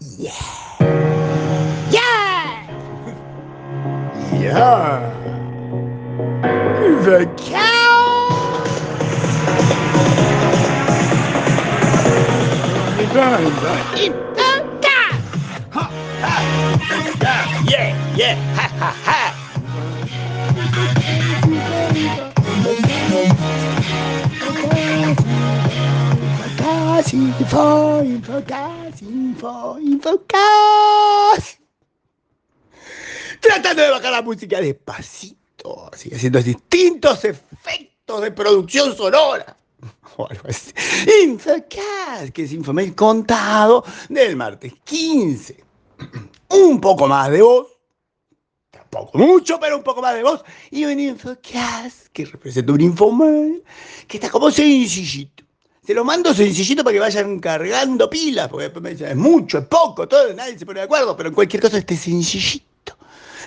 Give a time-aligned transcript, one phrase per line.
[0.00, 0.32] Yeah.
[1.90, 2.66] Yeah.
[4.32, 5.26] Yeah.
[7.04, 7.90] The cow.
[17.68, 19.36] Yeah, yeah, ha, ha, ha.
[27.12, 31.58] Info, infocas, info, infocas.
[33.40, 39.56] Tratando de bajar la música despacito, así haciendo distintos efectos de producción sonora.
[40.16, 40.72] O algo así.
[41.24, 45.64] Infocas, que es Infomail contado del martes 15.
[46.48, 47.68] Un poco más de voz,
[48.70, 50.44] tampoco mucho, pero un poco más de voz.
[50.70, 53.62] Y un Infocast que representa un Infomail
[54.08, 55.44] que está como sencillito.
[55.90, 59.66] Se lo mando sencillito para que vayan cargando pilas, porque me dicen, es mucho, es
[59.66, 62.96] poco, todo, nadie se pone de acuerdo, pero en cualquier cosa esté sencillito.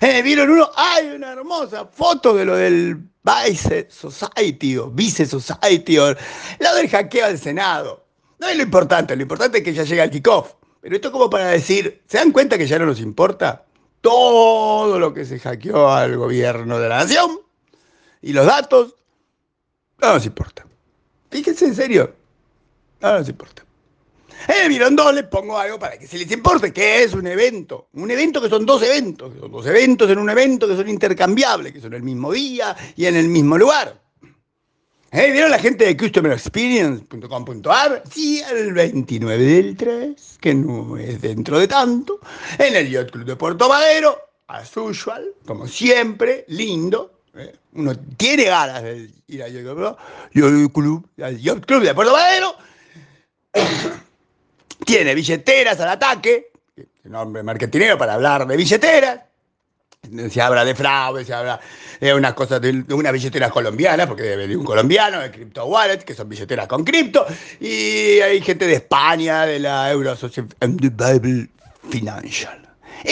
[0.02, 0.70] Eh, ¿Vieron uno?
[0.76, 6.90] Hay una hermosa foto de lo del Vice Society o Vice Society o lo del
[6.90, 8.08] hackeo al Senado.
[8.40, 10.56] No es lo importante, lo importante es que ya llega el kickoff.
[10.82, 13.64] Pero esto como para decir, ¿se dan cuenta que ya no nos importa
[14.02, 17.40] todo lo que se hackeó al gobierno de la nación?
[18.22, 18.96] Y los datos,
[20.02, 20.66] no nos importa.
[21.30, 22.14] Fíjense en serio,
[23.04, 23.64] no nos importa.
[24.48, 27.88] Eh, vieron dos, les pongo algo para que se les importe, que es un evento.
[27.94, 30.90] Un evento que son dos eventos, que son dos eventos en un evento que son
[30.90, 34.02] intercambiables, que son el mismo día y en el mismo lugar.
[35.12, 38.04] Eh, ¿Vieron la gente de customerexperience.com.ar?
[38.12, 42.20] Sí, el 29 del 3, que no es dentro de tanto,
[42.58, 47.20] en el Yacht Club de Puerto Madero, as usual, como siempre, lindo.
[47.36, 49.66] eh, Uno tiene ganas de ir al Yacht
[50.74, 52.56] Club, al Yacht Club de Puerto Madero.
[54.86, 56.52] Tiene billeteras al ataque,
[57.04, 59.20] nombre marketinero para hablar de billeteras.
[60.30, 61.62] Se habla de fraude, se habla
[62.02, 66.00] de unas cosas de, de una billetera colombiana, porque de un colombiano, de Crypto Wallet,
[66.00, 67.26] que son billeteras con cripto,
[67.62, 71.50] y hay gente de España, de la Euro the Bible
[71.90, 72.60] Financial.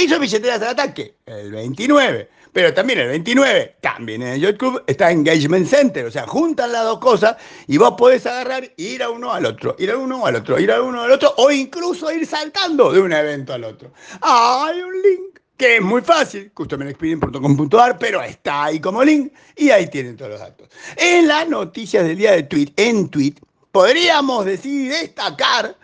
[0.10, 2.30] Son billeteras al ataque, el 29.
[2.54, 6.06] Pero también el 29, también en el Yacht Club, está Engagement Center.
[6.06, 9.46] O sea, juntan las dos cosas y vos podés agarrar e ir a uno al
[9.46, 12.92] otro, ir a uno al otro, ir a uno al otro, o incluso ir saltando
[12.92, 13.94] de un evento al otro.
[14.22, 19.88] Hay un link que es muy fácil, customerexperience.com.ar, pero está ahí como link y ahí
[19.88, 20.68] tienen todos los datos.
[20.98, 23.36] En las noticias del día de tweet, en tweet,
[23.72, 25.78] podríamos decir, destacar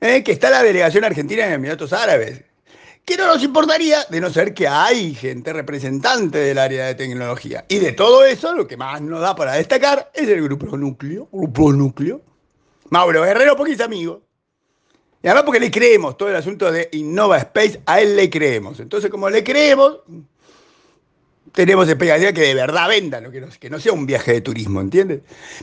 [0.00, 2.44] eh, que está la delegación argentina en Emiratos Árabes
[3.04, 7.64] que no nos importaría de no ser que hay gente representante del área de tecnología.
[7.68, 11.28] Y de todo eso, lo que más nos da para destacar es el grupo núcleo,
[11.30, 12.22] grupo núcleo.
[12.90, 14.22] Mauro Guerrero, porque es amigo.
[15.22, 18.78] Y además porque le creemos todo el asunto de Innova Space, a él le creemos.
[18.80, 20.00] Entonces, como le creemos,
[21.52, 24.80] tenemos expectativa que de verdad vendan, que no, que no sea un viaje de turismo,
[24.80, 25.22] ¿entiendes?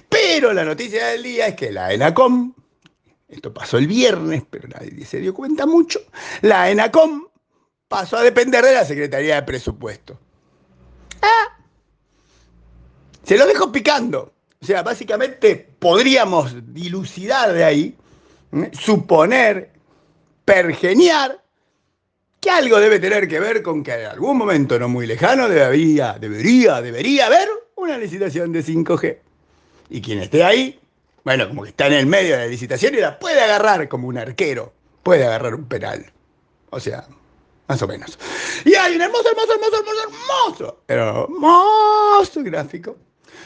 [0.10, 2.54] Pero la noticia del día es que la ENACOM,
[3.30, 6.00] esto pasó el viernes, pero nadie se dio cuenta mucho,
[6.42, 7.28] la ENACOM
[7.92, 10.18] pasó a depender de la Secretaría de Presupuesto.
[11.22, 11.58] Ah,
[13.22, 14.32] se lo dejo picando.
[14.62, 17.98] O sea, básicamente podríamos dilucidar de ahí,
[18.54, 18.72] ¿eh?
[18.72, 19.74] suponer,
[20.46, 21.44] pergeniar,
[22.40, 26.16] que algo debe tener que ver con que en algún momento no muy lejano debería,
[26.18, 29.18] debería, debería haber una licitación de 5G.
[29.90, 30.80] Y quien esté ahí,
[31.26, 34.08] bueno, como que está en el medio de la licitación y la puede agarrar como
[34.08, 34.72] un arquero,
[35.04, 36.06] puede agarrar un penal.
[36.70, 37.06] O sea,
[37.72, 38.20] más o menos.
[38.66, 42.98] Y hay un hermoso, hermoso, hermoso, hermoso, hermoso, hermoso gráfico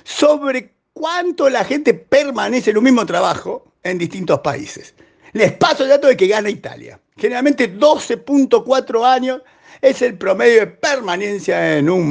[0.03, 4.95] sobre cuánto la gente permanece en un mismo trabajo en distintos países.
[5.33, 6.99] Les paso el dato de que gana Italia.
[7.17, 9.41] Generalmente 12.4 años
[9.79, 12.03] es el promedio de permanencia en un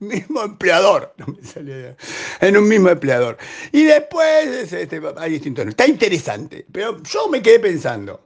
[0.00, 1.14] mismo empleador.
[1.18, 1.96] No me salía.
[2.40, 3.38] En un mismo empleador.
[3.70, 5.68] Y después es, este, hay distintos.
[5.68, 6.66] Está interesante.
[6.72, 8.20] Pero yo me quedé pensando.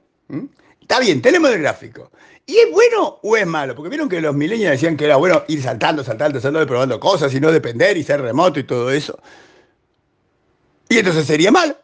[0.85, 2.11] Está bien, tenemos el gráfico.
[2.45, 3.73] ¿Y es bueno o es malo?
[3.73, 6.99] Porque vieron que los millennials decían que era bueno ir saltando, saltando, saltando y probando
[6.99, 9.19] cosas y no depender y ser remoto y todo eso.
[10.87, 11.75] Y entonces sería malo.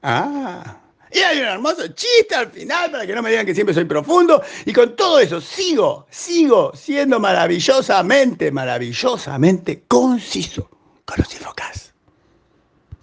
[0.00, 0.78] Ah.
[1.10, 3.84] Y hay un hermoso chiste al final para que no me digan que siempre soy
[3.84, 4.40] profundo.
[4.64, 10.70] Y con todo eso sigo, sigo siendo maravillosamente, maravillosamente conciso
[11.04, 11.89] con los infocas.